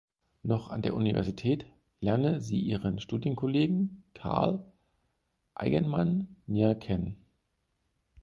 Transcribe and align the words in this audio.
Noch 0.41 0.69
an 0.71 0.81
der 0.81 0.95
Universität 0.95 1.67
lerne 1.99 2.41
sie 2.41 2.59
ihren 2.59 2.99
Studienkollegen 2.99 4.01
Carl 4.15 4.65
Eigenmann 5.53 6.37
näher 6.47 6.73
kennen. 6.73 7.17